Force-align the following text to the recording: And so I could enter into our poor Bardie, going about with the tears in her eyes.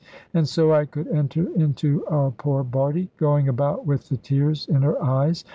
And 0.33 0.49
so 0.49 0.73
I 0.73 0.85
could 0.85 1.07
enter 1.09 1.47
into 1.49 2.03
our 2.07 2.31
poor 2.31 2.63
Bardie, 2.63 3.11
going 3.17 3.47
about 3.47 3.85
with 3.85 4.09
the 4.09 4.17
tears 4.17 4.65
in 4.67 4.81
her 4.81 4.99
eyes. 4.99 5.43